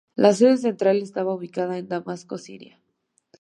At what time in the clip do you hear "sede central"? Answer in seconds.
0.33-0.97